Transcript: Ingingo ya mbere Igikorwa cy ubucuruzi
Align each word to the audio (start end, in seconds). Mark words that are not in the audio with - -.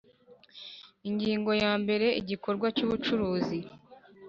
Ingingo 1.09 1.51
ya 1.63 1.71
mbere 1.81 2.07
Igikorwa 2.21 2.67
cy 2.75 2.83
ubucuruzi 2.85 3.59